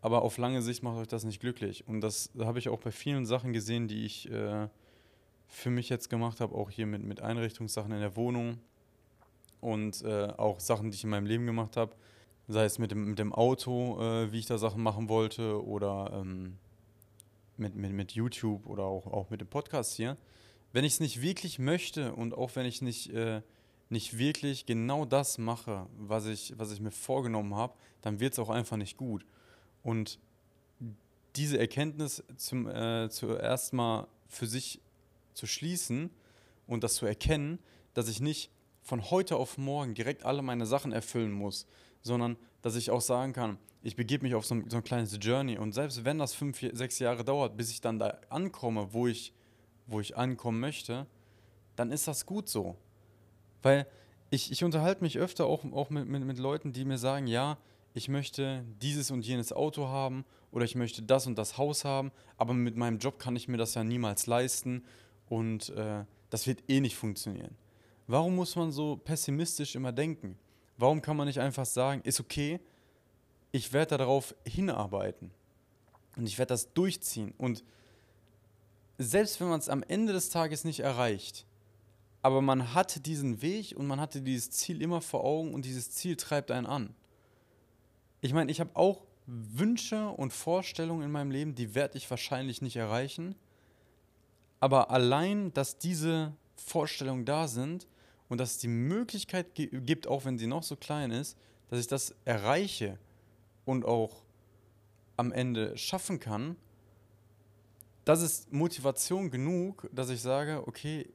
aber 0.00 0.22
auf 0.22 0.38
lange 0.38 0.62
Sicht 0.62 0.82
macht 0.82 0.96
euch 0.96 1.08
das 1.08 1.24
nicht 1.24 1.40
glücklich. 1.40 1.86
Und 1.86 2.00
das 2.00 2.30
habe 2.38 2.58
ich 2.58 2.70
auch 2.70 2.80
bei 2.80 2.92
vielen 2.92 3.26
Sachen 3.26 3.52
gesehen, 3.52 3.88
die 3.88 4.06
ich 4.06 4.30
äh, 4.30 4.68
für 5.48 5.70
mich 5.70 5.88
jetzt 5.88 6.10
gemacht 6.10 6.40
habe, 6.40 6.54
auch 6.54 6.70
hier 6.70 6.86
mit, 6.86 7.02
mit 7.02 7.20
Einrichtungssachen 7.20 7.90
in 7.92 8.00
der 8.00 8.16
Wohnung 8.16 8.58
und 9.60 10.02
äh, 10.02 10.28
auch 10.36 10.60
Sachen, 10.60 10.90
die 10.90 10.94
ich 10.94 11.04
in 11.04 11.10
meinem 11.10 11.26
Leben 11.26 11.46
gemacht 11.46 11.76
habe, 11.76 11.96
sei 12.46 12.64
es 12.64 12.78
mit 12.78 12.90
dem, 12.90 13.10
mit 13.10 13.18
dem 13.18 13.34
Auto, 13.34 14.00
äh, 14.00 14.32
wie 14.32 14.38
ich 14.38 14.46
da 14.46 14.58
Sachen 14.58 14.82
machen 14.82 15.08
wollte 15.08 15.64
oder 15.64 16.10
ähm, 16.14 16.58
mit, 17.56 17.74
mit, 17.74 17.92
mit 17.92 18.12
YouTube 18.12 18.66
oder 18.66 18.84
auch, 18.84 19.06
auch 19.06 19.30
mit 19.30 19.40
dem 19.40 19.48
Podcast 19.48 19.94
hier. 19.94 20.16
Wenn 20.72 20.84
ich 20.84 20.94
es 20.94 21.00
nicht 21.00 21.22
wirklich 21.22 21.58
möchte 21.58 22.14
und 22.14 22.34
auch 22.34 22.54
wenn 22.54 22.66
ich 22.66 22.82
nicht, 22.82 23.12
äh, 23.12 23.42
nicht 23.88 24.18
wirklich 24.18 24.66
genau 24.66 25.04
das 25.04 25.38
mache, 25.38 25.86
was 25.98 26.26
ich, 26.26 26.54
was 26.58 26.72
ich 26.72 26.80
mir 26.80 26.90
vorgenommen 26.90 27.54
habe, 27.54 27.74
dann 28.02 28.20
wird 28.20 28.34
es 28.34 28.38
auch 28.38 28.50
einfach 28.50 28.76
nicht 28.76 28.96
gut. 28.96 29.24
Und 29.82 30.18
diese 31.36 31.58
Erkenntnis 31.58 32.22
zum, 32.36 32.68
äh, 32.68 33.08
zuerst 33.10 33.72
mal 33.72 34.08
für 34.26 34.46
sich 34.46 34.80
zu 35.38 35.46
schließen 35.46 36.10
und 36.66 36.84
das 36.84 36.94
zu 36.94 37.06
erkennen, 37.06 37.58
dass 37.94 38.08
ich 38.08 38.20
nicht 38.20 38.50
von 38.82 39.10
heute 39.10 39.36
auf 39.36 39.56
morgen 39.56 39.94
direkt 39.94 40.24
alle 40.24 40.42
meine 40.42 40.66
Sachen 40.66 40.92
erfüllen 40.92 41.32
muss, 41.32 41.66
sondern 42.02 42.36
dass 42.62 42.74
ich 42.74 42.90
auch 42.90 43.00
sagen 43.00 43.32
kann, 43.32 43.58
ich 43.82 43.96
begebe 43.96 44.24
mich 44.24 44.34
auf 44.34 44.44
so 44.44 44.56
ein, 44.56 44.68
so 44.68 44.78
ein 44.78 44.84
kleines 44.84 45.16
Journey 45.20 45.56
und 45.56 45.72
selbst 45.72 46.04
wenn 46.04 46.18
das 46.18 46.34
fünf, 46.34 46.60
sechs 46.72 46.98
Jahre 46.98 47.24
dauert, 47.24 47.56
bis 47.56 47.70
ich 47.70 47.80
dann 47.80 47.98
da 47.98 48.18
ankomme, 48.28 48.92
wo 48.92 49.06
ich, 49.06 49.32
wo 49.86 50.00
ich 50.00 50.16
ankommen 50.16 50.58
möchte, 50.60 51.06
dann 51.76 51.92
ist 51.92 52.08
das 52.08 52.26
gut 52.26 52.48
so. 52.48 52.76
Weil 53.62 53.86
ich, 54.30 54.50
ich 54.50 54.64
unterhalte 54.64 55.02
mich 55.02 55.18
öfter 55.18 55.46
auch, 55.46 55.64
auch 55.72 55.90
mit, 55.90 56.08
mit, 56.08 56.24
mit 56.24 56.38
Leuten, 56.38 56.72
die 56.72 56.84
mir 56.84 56.98
sagen, 56.98 57.26
ja, 57.26 57.56
ich 57.94 58.08
möchte 58.08 58.64
dieses 58.82 59.10
und 59.10 59.24
jenes 59.24 59.52
Auto 59.52 59.88
haben 59.88 60.24
oder 60.50 60.64
ich 60.64 60.74
möchte 60.74 61.02
das 61.02 61.26
und 61.26 61.38
das 61.38 61.56
Haus 61.56 61.84
haben, 61.84 62.10
aber 62.36 62.54
mit 62.54 62.76
meinem 62.76 62.98
Job 62.98 63.18
kann 63.18 63.36
ich 63.36 63.48
mir 63.48 63.56
das 63.56 63.74
ja 63.74 63.84
niemals 63.84 64.26
leisten 64.26 64.84
und 65.28 65.70
äh, 65.70 66.04
das 66.30 66.46
wird 66.46 66.62
eh 66.68 66.80
nicht 66.80 66.96
funktionieren. 66.96 67.56
Warum 68.06 68.36
muss 68.36 68.56
man 68.56 68.72
so 68.72 68.96
pessimistisch 68.96 69.74
immer 69.74 69.92
denken? 69.92 70.38
Warum 70.76 71.02
kann 71.02 71.16
man 71.16 71.26
nicht 71.26 71.40
einfach 71.40 71.66
sagen, 71.66 72.00
ist 72.04 72.20
okay, 72.20 72.60
ich 73.52 73.72
werde 73.72 73.98
darauf 73.98 74.34
hinarbeiten 74.46 75.30
und 76.16 76.26
ich 76.26 76.38
werde 76.38 76.50
das 76.54 76.72
durchziehen 76.72 77.34
und 77.38 77.64
selbst 78.98 79.40
wenn 79.40 79.48
man 79.48 79.60
es 79.60 79.68
am 79.68 79.82
Ende 79.82 80.12
des 80.12 80.30
Tages 80.30 80.64
nicht 80.64 80.80
erreicht, 80.80 81.46
aber 82.22 82.42
man 82.42 82.74
hatte 82.74 83.00
diesen 83.00 83.42
Weg 83.42 83.74
und 83.76 83.86
man 83.86 84.00
hatte 84.00 84.20
dieses 84.20 84.50
Ziel 84.50 84.82
immer 84.82 85.00
vor 85.00 85.24
Augen 85.24 85.54
und 85.54 85.64
dieses 85.64 85.92
Ziel 85.92 86.16
treibt 86.16 86.50
einen 86.50 86.66
an. 86.66 86.94
Ich 88.20 88.32
meine, 88.32 88.50
ich 88.50 88.60
habe 88.60 88.74
auch 88.74 89.02
Wünsche 89.26 90.08
und 90.08 90.32
Vorstellungen 90.32 91.02
in 91.02 91.12
meinem 91.12 91.30
Leben, 91.30 91.54
die 91.54 91.74
werde 91.74 91.96
ich 91.96 92.10
wahrscheinlich 92.10 92.62
nicht 92.62 92.76
erreichen, 92.76 93.34
aber 94.60 94.90
allein, 94.90 95.52
dass 95.52 95.78
diese 95.78 96.32
Vorstellungen 96.56 97.24
da 97.24 97.48
sind, 97.48 97.86
und 98.28 98.38
dass 98.38 98.52
es 98.52 98.58
die 98.58 98.68
Möglichkeit 98.68 99.54
gibt, 99.54 100.06
auch 100.06 100.24
wenn 100.24 100.38
sie 100.38 100.46
noch 100.46 100.62
so 100.62 100.76
klein 100.76 101.10
ist, 101.10 101.36
dass 101.70 101.80
ich 101.80 101.86
das 101.86 102.14
erreiche 102.24 102.98
und 103.64 103.84
auch 103.84 104.22
am 105.16 105.32
Ende 105.32 105.76
schaffen 105.76 106.20
kann, 106.20 106.56
das 108.04 108.22
ist 108.22 108.52
Motivation 108.52 109.30
genug, 109.30 109.88
dass 109.92 110.08
ich 110.08 110.22
sage, 110.22 110.62
okay, 110.66 111.08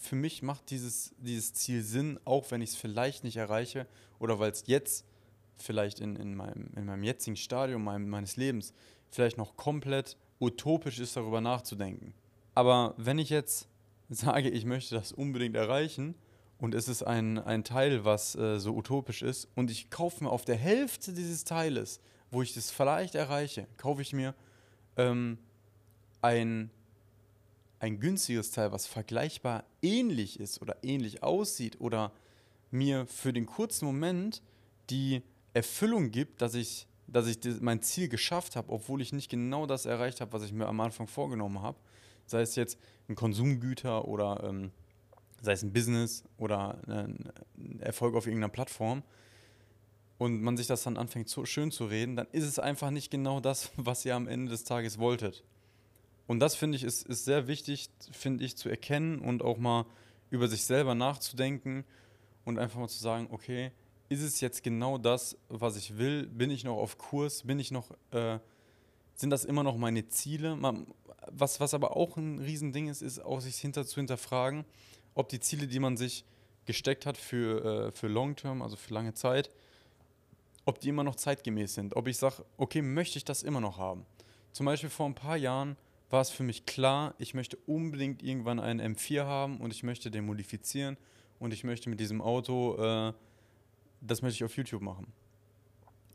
für 0.00 0.16
mich 0.16 0.42
macht 0.42 0.70
dieses, 0.70 1.14
dieses 1.18 1.52
Ziel 1.52 1.82
Sinn, 1.82 2.18
auch 2.24 2.50
wenn 2.50 2.62
ich 2.62 2.70
es 2.70 2.76
vielleicht 2.76 3.22
nicht 3.22 3.36
erreiche 3.36 3.86
oder 4.18 4.38
weil 4.38 4.50
es 4.50 4.66
jetzt 4.66 5.04
vielleicht 5.56 6.00
in, 6.00 6.16
in, 6.16 6.34
meinem, 6.34 6.70
in 6.74 6.86
meinem 6.86 7.04
jetzigen 7.04 7.36
Stadium 7.36 7.84
meines 7.84 8.36
Lebens 8.36 8.72
vielleicht 9.10 9.36
noch 9.36 9.56
komplett 9.56 10.16
utopisch 10.40 10.98
ist, 10.98 11.16
darüber 11.16 11.40
nachzudenken. 11.40 12.14
Aber 12.54 12.94
wenn 12.96 13.18
ich 13.18 13.30
jetzt 13.30 13.68
sage, 14.08 14.48
ich 14.48 14.64
möchte 14.64 14.94
das 14.94 15.12
unbedingt 15.12 15.56
erreichen, 15.56 16.14
und 16.58 16.74
es 16.74 16.88
ist 16.88 17.02
ein, 17.02 17.38
ein 17.38 17.64
Teil, 17.64 18.04
was 18.04 18.34
äh, 18.36 18.58
so 18.58 18.74
utopisch 18.74 19.22
ist 19.22 19.48
und 19.54 19.70
ich 19.70 19.90
kaufe 19.90 20.24
mir 20.24 20.30
auf 20.30 20.44
der 20.44 20.56
Hälfte 20.56 21.12
dieses 21.12 21.44
Teiles, 21.44 22.00
wo 22.30 22.42
ich 22.42 22.54
das 22.54 22.70
vielleicht 22.70 23.14
erreiche, 23.14 23.66
kaufe 23.76 24.02
ich 24.02 24.12
mir 24.12 24.34
ähm, 24.96 25.38
ein, 26.22 26.70
ein 27.80 28.00
günstiges 28.00 28.50
Teil, 28.50 28.72
was 28.72 28.86
vergleichbar 28.86 29.64
ähnlich 29.82 30.40
ist 30.40 30.62
oder 30.62 30.76
ähnlich 30.82 31.22
aussieht 31.22 31.80
oder 31.80 32.12
mir 32.70 33.06
für 33.06 33.32
den 33.32 33.46
kurzen 33.46 33.84
Moment 33.84 34.40
die 34.90 35.22
Erfüllung 35.52 36.10
gibt, 36.10 36.40
dass 36.40 36.54
ich, 36.54 36.86
dass 37.06 37.26
ich 37.26 37.38
mein 37.60 37.82
Ziel 37.82 38.08
geschafft 38.08 38.56
habe, 38.56 38.72
obwohl 38.72 39.02
ich 39.02 39.12
nicht 39.12 39.30
genau 39.30 39.66
das 39.66 39.86
erreicht 39.86 40.20
habe, 40.20 40.32
was 40.32 40.44
ich 40.44 40.52
mir 40.52 40.66
am 40.66 40.80
Anfang 40.80 41.06
vorgenommen 41.06 41.60
habe. 41.62 41.78
Sei 42.26 42.42
es 42.42 42.56
jetzt 42.56 42.78
ein 43.08 43.14
Konsumgüter 43.14 44.06
oder 44.06 44.42
ähm, 44.44 44.70
sei 45.40 45.52
es 45.52 45.62
ein 45.62 45.72
Business 45.72 46.24
oder 46.38 46.78
ein 46.88 47.32
Erfolg 47.80 48.14
auf 48.14 48.26
irgendeiner 48.26 48.52
Plattform 48.52 49.02
und 50.18 50.42
man 50.42 50.56
sich 50.56 50.66
das 50.66 50.82
dann 50.82 50.96
anfängt 50.96 51.28
so 51.28 51.44
schön 51.44 51.70
zu 51.70 51.86
reden, 51.86 52.16
dann 52.16 52.26
ist 52.32 52.44
es 52.44 52.58
einfach 52.58 52.90
nicht 52.90 53.10
genau 53.10 53.40
das, 53.40 53.70
was 53.76 54.04
ihr 54.04 54.14
am 54.14 54.26
Ende 54.26 54.50
des 54.50 54.64
Tages 54.64 54.98
wolltet. 54.98 55.44
Und 56.26 56.40
das 56.40 56.54
finde 56.54 56.76
ich 56.76 56.84
ist, 56.84 57.06
ist 57.06 57.24
sehr 57.24 57.46
wichtig, 57.48 57.90
finde 58.10 58.44
ich, 58.44 58.56
zu 58.56 58.68
erkennen 58.68 59.18
und 59.18 59.42
auch 59.42 59.58
mal 59.58 59.84
über 60.30 60.48
sich 60.48 60.64
selber 60.64 60.94
nachzudenken 60.94 61.84
und 62.44 62.58
einfach 62.58 62.80
mal 62.80 62.88
zu 62.88 62.98
sagen, 62.98 63.28
okay, 63.30 63.72
ist 64.08 64.22
es 64.22 64.40
jetzt 64.40 64.62
genau 64.62 64.96
das, 64.96 65.36
was 65.48 65.76
ich 65.76 65.98
will? 65.98 66.26
Bin 66.26 66.50
ich 66.50 66.64
noch 66.64 66.76
auf 66.76 66.98
Kurs? 66.98 67.42
Bin 67.42 67.58
ich 67.58 67.70
noch, 67.70 67.90
äh, 68.10 68.38
sind 69.14 69.30
das 69.30 69.44
immer 69.44 69.62
noch 69.62 69.76
meine 69.76 70.08
Ziele? 70.08 70.56
Man, 70.56 70.86
was, 71.30 71.60
was 71.60 71.74
aber 71.74 71.96
auch 71.96 72.16
ein 72.16 72.38
Riesending 72.38 72.88
ist, 72.88 73.02
ist 73.02 73.20
auch 73.20 73.40
sich 73.40 73.56
hinter 73.56 73.86
zu 73.86 73.96
hinterfragen, 73.96 74.64
ob 75.14 75.28
die 75.28 75.40
Ziele, 75.40 75.66
die 75.66 75.78
man 75.78 75.96
sich 75.96 76.24
gesteckt 76.66 77.06
hat 77.06 77.16
für, 77.16 77.88
äh, 77.88 77.92
für 77.92 78.08
Long 78.08 78.36
Term, 78.36 78.62
also 78.62 78.76
für 78.76 78.92
lange 78.94 79.14
Zeit, 79.14 79.50
ob 80.64 80.80
die 80.80 80.88
immer 80.88 81.04
noch 81.04 81.16
zeitgemäß 81.16 81.74
sind. 81.74 81.94
Ob 81.96 82.08
ich 82.08 82.16
sage, 82.16 82.44
okay, 82.56 82.82
möchte 82.82 83.18
ich 83.18 83.24
das 83.24 83.42
immer 83.42 83.60
noch 83.60 83.78
haben? 83.78 84.06
Zum 84.52 84.66
Beispiel 84.66 84.90
vor 84.90 85.06
ein 85.06 85.14
paar 85.14 85.36
Jahren 85.36 85.76
war 86.10 86.20
es 86.20 86.30
für 86.30 86.42
mich 86.42 86.64
klar, 86.64 87.14
ich 87.18 87.34
möchte 87.34 87.56
unbedingt 87.66 88.22
irgendwann 88.22 88.60
einen 88.60 88.94
M4 88.94 89.24
haben 89.24 89.60
und 89.60 89.72
ich 89.72 89.82
möchte 89.82 90.10
den 90.10 90.26
modifizieren 90.26 90.96
und 91.38 91.52
ich 91.52 91.64
möchte 91.64 91.90
mit 91.90 92.00
diesem 92.00 92.22
Auto, 92.22 92.76
äh, 92.76 93.12
das 94.00 94.22
möchte 94.22 94.36
ich 94.36 94.44
auf 94.44 94.56
YouTube 94.56 94.82
machen. 94.82 95.12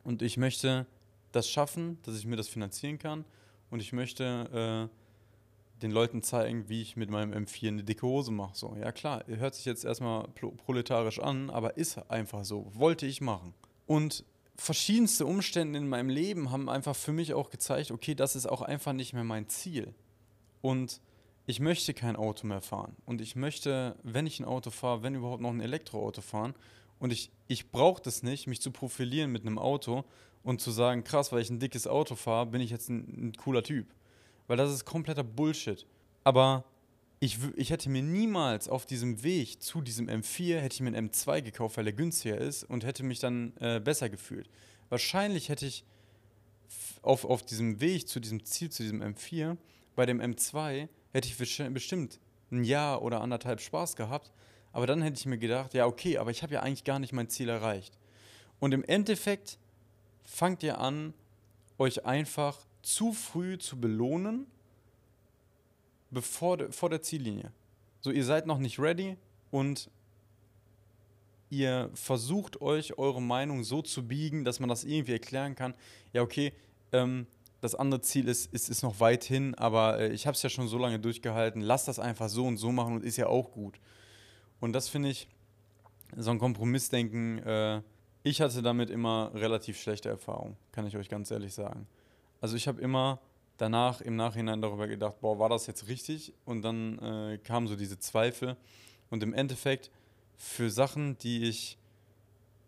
Und 0.04 0.22
ich 0.22 0.38
möchte 0.38 0.88
das 1.32 1.50
schaffen, 1.50 1.98
dass 2.04 2.18
ich 2.18 2.26
mir 2.26 2.36
das 2.36 2.48
finanzieren 2.48 3.00
kann 3.00 3.26
und 3.70 3.82
ich 3.82 3.94
möchte 3.94 4.90
äh, 4.90 4.96
den 5.82 5.92
Leuten 5.92 6.22
zeigen, 6.22 6.68
wie 6.68 6.82
ich 6.82 6.96
mit 6.96 7.10
meinem 7.10 7.46
M4 7.46 7.68
eine 7.70 7.84
dicke 7.84 8.06
Hose 8.06 8.32
mache. 8.32 8.56
So, 8.56 8.76
ja 8.80 8.92
klar, 8.92 9.24
hört 9.28 9.56
sich 9.56 9.66
jetzt 9.66 9.86
erstmal 9.86 10.28
proletarisch 10.66 11.20
an, 11.20 11.50
aber 11.50 11.78
ist 11.78 11.98
einfach 12.10 12.44
so. 12.44 12.72
Wollte 12.74 13.06
ich 13.06 13.22
machen. 13.22 13.54
Und 13.86 14.26
verschiedenste 14.56 15.26
Umstände 15.26 15.80
in 15.80 15.88
meinem 15.88 16.10
Leben 16.10 16.52
haben 16.52 16.70
einfach 16.70 16.96
für 16.96 17.14
mich 17.14 17.34
auch 17.34 17.50
gezeigt, 17.50 17.92
okay, 17.92 18.14
das 18.14 18.36
ist 18.36 18.46
auch 18.46 18.62
einfach 18.62 18.94
nicht 18.94 19.14
mehr 19.14 19.24
mein 19.24 19.48
Ziel. 19.48 19.94
Und 20.62 21.02
ich 21.46 21.60
möchte 21.60 21.94
kein 21.94 22.16
Auto 22.16 22.46
mehr 22.46 22.62
fahren. 22.62 22.96
Und 23.06 23.22
ich 23.22 23.36
möchte, 23.36 23.96
wenn 24.04 24.28
ich 24.28 24.40
ein 24.40 24.46
Auto 24.46 24.70
fahre, 24.70 25.02
wenn 25.02 25.16
überhaupt 25.16 25.42
noch 25.42 25.50
ein 25.50 25.62
Elektroauto 25.62 26.22
fahren. 26.22 26.54
Und 27.00 27.12
ich, 27.14 27.32
ich 27.48 27.72
brauche 27.72 28.02
das 28.02 28.22
nicht, 28.22 28.46
mich 28.48 28.62
zu 28.62 28.72
profilieren 28.72 29.32
mit 29.32 29.44
einem 29.44 29.58
Auto 29.58 30.04
und 30.44 30.62
zu 30.62 30.72
sagen, 30.72 31.04
krass, 31.04 31.32
weil 31.32 31.42
ich 31.42 31.50
ein 31.50 31.60
dickes 31.60 31.88
Auto 31.88 32.16
fahre, 32.16 32.48
bin 32.48 32.62
ich 32.62 32.72
jetzt 32.72 32.90
ein, 32.90 33.30
ein 33.30 33.34
cooler 33.34 33.64
Typ. 33.64 33.88
Weil 34.48 34.58
das 34.58 34.72
ist 34.72 34.86
kompletter 34.86 35.24
Bullshit. 35.24 35.86
Aber 36.24 36.64
ich, 37.20 37.38
ich 37.56 37.70
hätte 37.70 37.90
mir 37.90 38.02
niemals 38.02 38.70
auf 38.70 38.86
diesem 38.86 39.24
Weg 39.24 39.62
zu 39.62 39.82
diesem 39.82 40.08
M4, 40.08 40.60
hätte 40.60 40.76
ich 40.76 40.82
mir 40.82 40.96
einen 40.96 41.10
M2 41.10 41.42
gekauft, 41.42 41.78
weil 41.78 41.88
er 41.88 41.94
günstiger 41.94 42.38
ist 42.38 42.64
und 42.64 42.86
hätte 42.86 43.04
mich 43.04 43.20
dann 43.20 43.54
äh, 43.58 43.80
besser 43.80 44.10
gefühlt. 44.10 44.50
Wahrscheinlich 44.90 45.50
hätte 45.50 45.66
ich 45.66 45.84
auf, 47.02 47.26
auf 47.26 47.44
diesem 47.44 47.82
Weg 47.82 48.08
zu 48.08 48.20
diesem 48.20 48.46
Ziel, 48.46 48.70
zu 48.70 48.84
diesem 48.84 49.02
M4, 49.02 49.58
bei 49.96 50.06
dem 50.06 50.22
M2 50.22 50.88
hätte 51.12 51.28
ich 51.28 51.38
bestimmt 51.38 52.20
ein 52.52 52.64
Jahr 52.64 53.02
oder 53.02 53.22
anderthalb 53.22 53.60
Spaß 53.60 53.96
gehabt, 53.96 54.32
aber 54.72 54.88
dann 54.88 55.02
hätte 55.02 55.20
ich 55.20 55.26
mir 55.26 55.38
gedacht, 55.38 55.74
ja 55.74 55.86
okay, 55.86 56.18
aber 56.18 56.32
ich 56.32 56.42
habe 56.42 56.54
ja 56.54 56.62
eigentlich 56.62 56.84
gar 56.86 57.00
nicht 57.00 57.12
mein 57.12 57.30
Ziel 57.30 57.50
erreicht. 57.50 57.98
Und 58.60 58.74
im 58.74 58.84
Endeffekt 58.84 59.59
fangt 60.30 60.64
ihr 60.64 60.80
an, 60.80 61.14
euch 61.78 62.06
einfach 62.06 62.66
zu 62.82 63.14
früh 63.14 63.58
zu 63.58 63.80
belohnen 63.80 64.46
bevor 66.12 66.58
de, 66.58 66.72
vor 66.72 66.90
der 66.90 67.02
Ziellinie. 67.02 67.52
So, 68.02 68.12
ihr 68.12 68.24
seid 68.24 68.46
noch 68.46 68.60
nicht 68.60 68.80
ready 68.80 69.18
und 69.52 69.90
ihr 71.50 71.90
versucht 71.94 72.62
euch 72.62 72.98
eure 72.98 73.22
Meinung 73.22 73.64
so 73.64 73.82
zu 73.82 74.08
biegen, 74.08 74.46
dass 74.46 74.60
man 74.60 74.70
das 74.70 74.84
irgendwie 74.84 75.14
erklären 75.14 75.56
kann. 75.56 75.74
Ja, 76.14 76.22
okay, 76.22 76.54
ähm, 76.92 77.28
das 77.62 77.76
andere 77.76 78.02
Ziel 78.02 78.28
ist, 78.28 78.54
ist, 78.54 78.70
ist 78.70 78.84
noch 78.84 79.00
weit 79.00 79.24
hin, 79.24 79.56
aber 79.56 80.00
äh, 80.00 80.14
ich 80.14 80.28
habe 80.28 80.36
es 80.36 80.44
ja 80.44 80.50
schon 80.50 80.68
so 80.68 80.78
lange 80.78 81.00
durchgehalten. 81.00 81.62
Lass 81.62 81.86
das 81.86 82.00
einfach 82.00 82.30
so 82.30 82.46
und 82.46 82.58
so 82.58 82.72
machen 82.72 82.96
und 82.96 83.04
ist 83.04 83.18
ja 83.18 83.28
auch 83.28 83.52
gut. 83.52 83.80
Und 84.60 84.74
das 84.74 84.88
finde 84.90 85.10
ich, 85.10 85.28
so 86.16 86.32
ein 86.32 86.40
Kompromissdenken, 86.40 87.40
äh, 87.40 87.82
ich 88.24 88.42
hatte 88.42 88.62
damit 88.62 88.90
immer 88.90 89.32
relativ 89.34 89.80
schlechte 89.80 90.10
Erfahrungen, 90.10 90.58
kann 90.72 90.86
ich 90.86 90.98
euch 90.98 91.10
ganz 91.10 91.32
ehrlich 91.32 91.54
sagen. 91.54 91.88
Also 92.42 92.56
ich 92.56 92.68
habe 92.68 92.82
immer 92.82 93.20
danach 93.58 94.02
im 94.02 94.16
Nachhinein 94.16 94.62
darüber 94.62 94.88
gedacht, 94.88 95.20
boah, 95.22 95.40
war 95.40 95.50
das 95.50 95.68
jetzt 95.68 95.88
richtig? 95.88 96.34
Und 96.46 96.62
dann 96.62 97.00
äh, 97.00 97.38
kamen 97.38 97.68
so 97.68 97.76
diese 97.76 98.00
Zweifel. 98.00 98.58
Und 99.10 99.24
im 99.24 99.34
Endeffekt 99.34 99.92
für 100.36 100.70
Sachen, 100.70 101.18
die 101.18 101.44
ich 101.44 101.78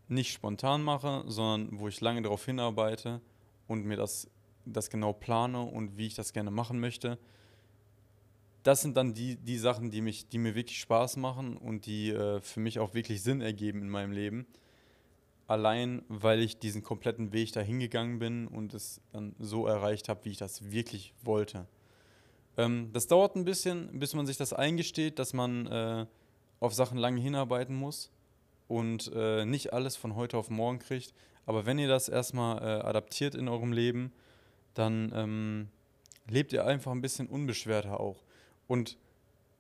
nicht 0.08 0.34
spontan 0.34 0.84
mache, 0.84 1.24
sondern 1.28 1.80
wo 1.80 1.88
ich 1.88 2.02
lange 2.02 2.22
darauf 2.22 2.46
hinarbeite 2.46 3.22
und 3.68 3.86
mir 3.86 3.96
das, 3.96 4.30
das 4.66 4.90
genau 4.90 5.14
plane 5.14 5.62
und 5.62 5.98
wie 5.98 6.08
ich 6.08 6.16
das 6.16 6.34
gerne 6.34 6.52
machen 6.52 6.80
möchte, 6.80 7.18
das 8.64 8.82
sind 8.82 8.98
dann 8.98 9.14
die, 9.14 9.38
die 9.38 9.58
Sachen, 9.58 9.90
die, 9.90 10.02
mich, 10.02 10.28
die 10.28 10.38
mir 10.38 10.54
wirklich 10.54 10.80
Spaß 10.80 11.18
machen 11.18 11.58
und 11.58 11.86
die 11.86 12.12
äh, 12.12 12.42
für 12.42 12.60
mich 12.60 12.80
auch 12.80 12.94
wirklich 12.94 13.24
Sinn 13.24 13.42
ergeben 13.42 13.82
in 13.82 13.90
meinem 13.90 14.12
Leben 14.12 14.46
allein 15.48 16.04
weil 16.08 16.42
ich 16.42 16.60
diesen 16.60 16.84
kompletten 16.84 17.34
Weg 17.34 17.52
dahin 17.52 17.80
gegangen 17.80 18.20
bin 18.20 18.48
und 18.48 18.74
es 18.74 19.02
dann 19.12 19.36
so 19.40 19.68
erreicht 19.68 20.10
habe, 20.10 20.24
wie 20.26 20.30
ich 20.30 20.38
das 20.38 20.72
wirklich 20.72 21.14
wollte. 21.24 21.68
Ähm, 22.58 22.90
das 22.94 23.08
dauert 23.08 23.36
ein 23.36 23.46
bisschen, 23.46 24.00
bis 24.00 24.14
man 24.14 24.26
sich 24.26 24.38
das 24.38 24.54
eingesteht, 24.54 25.20
dass 25.20 25.34
man 25.34 25.68
äh, 25.68 26.06
auf 26.60 26.74
Sachen 26.74 26.98
lange 26.98 27.20
hinarbeiten 27.20 27.76
muss 27.76 28.12
und 28.68 29.12
äh, 29.14 29.46
nicht 29.46 29.74
alles 29.74 29.96
von 29.96 30.16
heute 30.16 30.38
auf 30.38 30.50
morgen 30.50 30.80
kriegt. 30.80 31.14
Aber 31.46 31.66
wenn 31.66 31.80
ihr 31.80 31.88
das 31.88 32.08
erstmal 32.08 32.60
äh, 32.60 32.82
adaptiert 32.84 33.36
in 33.36 33.48
eurem 33.48 33.74
Leben, 33.74 34.12
dann 34.74 35.12
ähm, 35.14 35.68
lebt 36.30 36.54
ihr 36.54 36.66
einfach 36.66 36.92
ein 36.92 37.02
bisschen 37.02 37.28
unbeschwerter 37.28 38.00
auch. 38.00 38.24
Und 38.68 38.98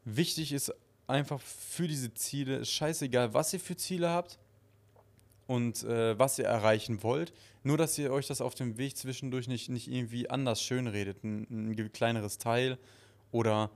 wichtig 0.06 0.54
ist 0.54 0.74
einfach 1.08 1.42
für 1.42 1.88
diese 1.88 2.14
Ziele, 2.14 2.58
ist 2.58 2.72
scheißegal, 2.72 3.34
was 3.34 3.52
ihr 3.54 3.60
für 3.60 3.76
Ziele 3.76 4.10
habt, 4.10 4.40
und 5.48 5.84
äh, 5.84 6.18
was 6.18 6.40
ihr 6.40 6.46
erreichen 6.46 7.04
wollt. 7.04 7.34
Nur, 7.64 7.78
dass 7.78 7.98
ihr 7.98 8.12
euch 8.12 8.28
das 8.28 8.42
auf 8.42 8.56
dem 8.56 8.78
Weg 8.78 8.98
zwischendurch 8.98 9.48
nicht, 9.48 9.70
nicht 9.70 9.88
irgendwie 9.88 10.30
anders 10.30 10.62
schönredet. 10.62 11.24
Ein, 11.24 11.48
ein 11.50 11.92
kleineres 11.92 12.38
Teil 12.38 12.78
oder 13.32 13.70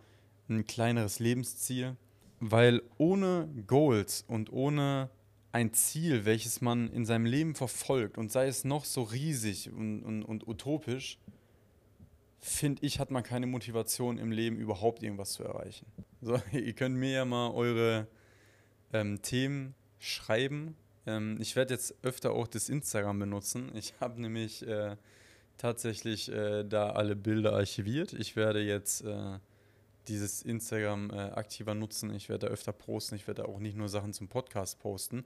ein 0.49 0.65
kleineres 0.65 1.19
Lebensziel. 1.19 1.95
Weil 2.39 2.81
ohne 2.97 3.49
Goals 3.67 4.23
und 4.27 4.51
ohne 4.51 5.09
ein 5.51 5.73
Ziel, 5.73 6.25
welches 6.25 6.59
man 6.59 6.91
in 6.91 7.05
seinem 7.05 7.25
Leben 7.25 7.55
verfolgt 7.55 8.17
und 8.17 8.31
sei 8.31 8.47
es 8.47 8.65
noch 8.65 8.83
so 8.83 9.03
riesig 9.03 9.71
und, 9.71 10.03
und, 10.03 10.23
und 10.23 10.47
utopisch, 10.47 11.17
finde 12.39 12.85
ich, 12.85 12.99
hat 12.99 13.09
man 13.09 13.23
keine 13.23 13.47
Motivation 13.47 14.17
im 14.17 14.31
Leben 14.31 14.57
überhaupt 14.57 15.01
irgendwas 15.01 15.31
zu 15.31 15.43
erreichen. 15.43 15.85
So, 16.21 16.39
ihr 16.51 16.73
könnt 16.73 16.95
mir 16.95 17.11
ja 17.11 17.25
mal 17.25 17.51
eure 17.51 18.07
ähm, 18.91 19.21
Themen 19.21 19.75
schreiben 19.97 20.75
ähm, 21.05 21.37
ich 21.39 21.55
werde 21.55 21.73
jetzt 21.73 21.95
öfter 22.03 22.31
auch 22.31 22.47
das 22.47 22.69
Instagram 22.69 23.19
benutzen. 23.19 23.71
Ich 23.75 23.93
habe 23.99 24.21
nämlich 24.21 24.65
äh, 24.67 24.95
tatsächlich 25.57 26.31
äh, 26.31 26.63
da 26.63 26.91
alle 26.91 27.15
Bilder 27.15 27.53
archiviert. 27.53 28.13
Ich 28.13 28.35
werde 28.35 28.61
jetzt 28.61 29.03
äh, 29.03 29.39
dieses 30.07 30.41
Instagram 30.41 31.09
äh, 31.11 31.13
aktiver 31.13 31.73
nutzen. 31.73 32.13
Ich 32.13 32.29
werde 32.29 32.47
da 32.47 32.51
öfter 32.53 32.73
posten. 32.73 33.15
Ich 33.15 33.27
werde 33.27 33.43
da 33.43 33.47
auch 33.47 33.59
nicht 33.59 33.77
nur 33.77 33.89
Sachen 33.89 34.13
zum 34.13 34.27
Podcast 34.27 34.79
posten. 34.79 35.25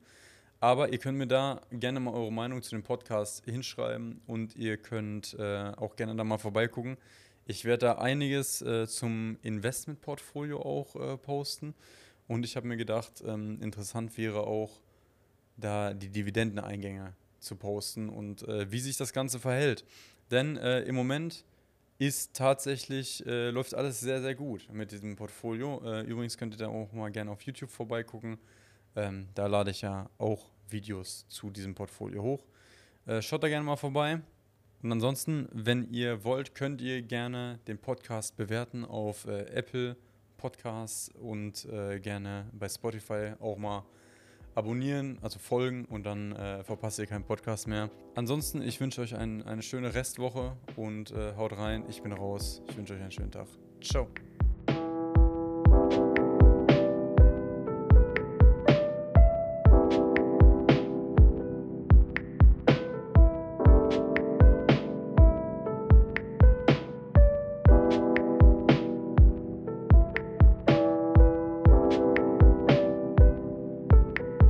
Aber 0.61 0.91
ihr 0.91 0.97
könnt 0.97 1.17
mir 1.17 1.27
da 1.27 1.61
gerne 1.71 2.01
mal 2.01 2.13
eure 2.13 2.33
Meinung 2.33 2.61
zu 2.61 2.71
dem 2.71 2.83
Podcast 2.83 3.45
hinschreiben 3.45 4.21
und 4.27 4.57
ihr 4.57 4.75
könnt 4.75 5.33
äh, 5.39 5.71
auch 5.77 5.95
gerne 5.95 6.15
da 6.15 6.25
mal 6.25 6.37
vorbeigucken. 6.37 6.97
Ich 7.45 7.63
werde 7.63 7.87
da 7.87 7.91
einiges 7.93 8.61
äh, 8.61 8.85
zum 8.85 9.37
Investmentportfolio 9.41 10.61
auch 10.61 11.21
posten. 11.21 11.73
Und 12.27 12.45
ich 12.45 12.55
habe 12.55 12.67
mir 12.67 12.77
gedacht, 12.77 13.23
ähm, 13.25 13.59
interessant 13.61 14.17
wäre 14.17 14.41
auch, 14.41 14.81
da 15.59 15.93
die 15.93 16.09
Dividendeneingänge 16.09 17.13
zu 17.39 17.55
posten 17.55 18.09
und 18.09 18.47
äh, 18.47 18.71
wie 18.71 18.79
sich 18.79 18.97
das 18.97 19.13
Ganze 19.13 19.39
verhält. 19.39 19.85
Denn 20.31 20.57
äh, 20.57 20.81
im 20.81 20.95
Moment 20.95 21.45
ist 21.99 22.33
tatsächlich, 22.33 23.25
äh, 23.25 23.49
läuft 23.49 23.75
alles 23.75 23.99
sehr, 23.99 24.21
sehr 24.21 24.33
gut 24.33 24.71
mit 24.71 24.91
diesem 24.91 25.15
Portfolio. 25.15 25.81
Äh, 25.83 26.01
übrigens 26.03 26.37
könnt 26.37 26.53
ihr 26.53 26.57
da 26.57 26.69
auch 26.69 26.93
mal 26.93 27.11
gerne 27.11 27.29
auf 27.29 27.41
YouTube 27.41 27.69
vorbeigucken. 27.69 28.37
Ähm, 28.95 29.27
da 29.35 29.47
lade 29.47 29.71
ich 29.71 29.81
ja 29.81 30.09
auch 30.17 30.49
Videos 30.69 31.25
zu 31.27 31.49
diesem 31.49 31.75
Portfolio 31.75 32.23
hoch. 32.23 32.45
Äh, 33.05 33.21
schaut 33.21 33.43
da 33.43 33.49
gerne 33.49 33.65
mal 33.65 33.75
vorbei. 33.75 34.21
Und 34.81 34.91
ansonsten, 34.93 35.49
wenn 35.51 35.91
ihr 35.91 36.23
wollt, 36.23 36.55
könnt 36.55 36.79
ihr 36.79 37.01
gerne 37.01 37.59
den 37.67 37.77
Podcast 37.77 38.37
bewerten 38.37 38.85
auf 38.85 39.25
äh, 39.25 39.41
Apple 39.47 39.97
Podcasts 40.37 41.09
und 41.09 41.67
gerne 42.01 42.49
bei 42.53 42.69
Spotify 42.69 43.33
auch 43.41 43.57
mal 43.57 43.83
abonnieren, 44.55 45.17
also 45.21 45.39
folgen 45.39 45.85
und 45.85 46.05
dann 46.05 46.33
äh, 46.33 46.63
verpasst 46.63 46.99
ihr 46.99 47.05
keinen 47.05 47.23
Podcast 47.23 47.67
mehr. 47.67 47.89
Ansonsten, 48.15 48.61
ich 48.61 48.79
wünsche 48.79 49.01
euch 49.01 49.15
ein, 49.15 49.43
eine 49.43 49.61
schöne 49.61 49.93
Restwoche 49.93 50.55
und 50.75 51.11
äh, 51.11 51.35
haut 51.35 51.57
rein. 51.57 51.85
Ich 51.89 52.01
bin 52.01 52.11
raus. 52.11 52.61
Ich 52.69 52.77
wünsche 52.77 52.93
euch 52.93 53.01
einen 53.01 53.11
schönen 53.11 53.31
Tag. 53.31 53.47
Ciao. 53.81 54.07